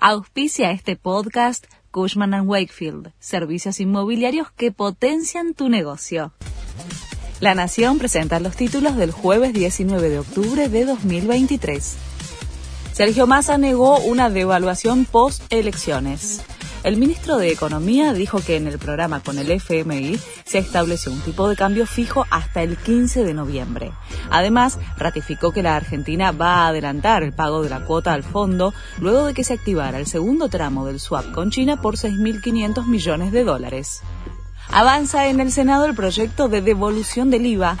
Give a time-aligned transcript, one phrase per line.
[0.00, 6.32] Auspicia este podcast Cushman⁇ Wakefield, servicios inmobiliarios que potencian tu negocio.
[7.40, 11.96] La Nación presenta los títulos del jueves 19 de octubre de 2023.
[12.92, 16.42] Sergio Massa negó una devaluación post-elecciones.
[16.84, 21.20] El ministro de Economía dijo que en el programa con el FMI se estableció un
[21.20, 23.92] tipo de cambio fijo hasta el 15 de noviembre.
[24.30, 28.72] Además, ratificó que la Argentina va a adelantar el pago de la cuota al fondo
[29.00, 33.32] luego de que se activara el segundo tramo del swap con China por 6.500 millones
[33.32, 34.02] de dólares.
[34.70, 37.78] Avanza en el Senado el proyecto de devolución del IVA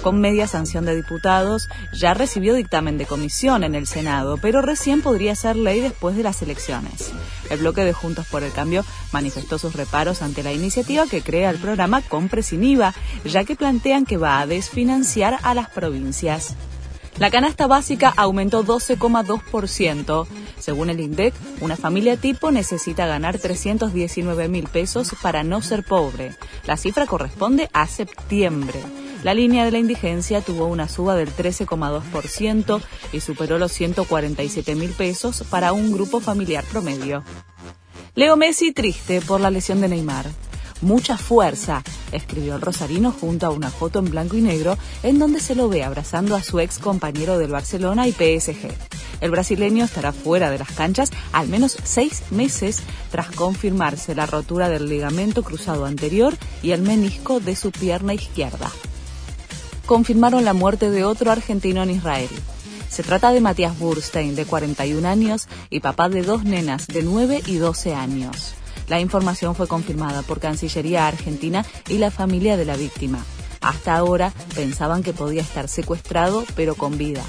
[0.00, 5.02] con media sanción de diputados, ya recibió dictamen de comisión en el Senado, pero recién
[5.02, 7.12] podría ser ley después de las elecciones.
[7.50, 11.50] El bloque de Juntos por el Cambio manifestó sus reparos ante la iniciativa que crea
[11.50, 16.56] el programa Compre sin IVA, ya que plantean que va a desfinanciar a las provincias.
[17.18, 20.26] La canasta básica aumentó 12,2%.
[20.58, 26.34] Según el INDEC, una familia tipo necesita ganar 319 mil pesos para no ser pobre.
[26.64, 28.80] La cifra corresponde a septiembre.
[29.22, 32.80] La línea de la indigencia tuvo una suba del 13,2%
[33.12, 37.22] y superó los 147 mil pesos para un grupo familiar promedio.
[38.14, 40.26] Leo Messi triste por la lesión de Neymar.
[40.80, 41.82] Mucha fuerza,
[42.12, 45.68] escribió el Rosarino junto a una foto en blanco y negro en donde se lo
[45.68, 48.72] ve abrazando a su ex compañero del Barcelona y PSG.
[49.20, 54.70] El brasileño estará fuera de las canchas al menos seis meses tras confirmarse la rotura
[54.70, 58.70] del ligamento cruzado anterior y el menisco de su pierna izquierda
[59.90, 62.28] confirmaron la muerte de otro argentino en Israel.
[62.88, 67.42] Se trata de Matías Burstein, de 41 años, y papá de dos nenas de 9
[67.46, 68.54] y 12 años.
[68.86, 73.18] La información fue confirmada por Cancillería Argentina y la familia de la víctima.
[73.60, 77.24] Hasta ahora pensaban que podía estar secuestrado, pero con vida.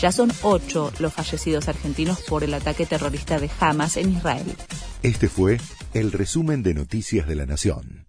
[0.00, 4.56] Ya son ocho los fallecidos argentinos por el ataque terrorista de Hamas en Israel.
[5.02, 5.60] Este fue
[5.92, 8.05] el resumen de Noticias de la Nación.